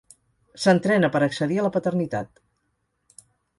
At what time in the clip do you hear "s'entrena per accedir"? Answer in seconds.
0.63-1.61